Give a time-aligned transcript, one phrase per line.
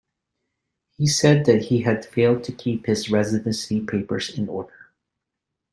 [0.97, 4.87] He said that he had failed to keep his residency papers in order.